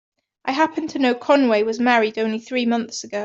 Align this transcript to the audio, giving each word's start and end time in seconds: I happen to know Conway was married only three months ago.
I 0.45 0.53
happen 0.53 0.87
to 0.87 0.97
know 0.97 1.13
Conway 1.13 1.61
was 1.61 1.79
married 1.79 2.17
only 2.17 2.39
three 2.39 2.65
months 2.65 3.03
ago. 3.03 3.19